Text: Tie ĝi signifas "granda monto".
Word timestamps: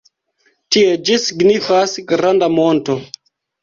Tie 0.77 0.95
ĝi 1.11 1.19
signifas 1.27 1.97
"granda 2.11 2.53
monto". 2.59 3.01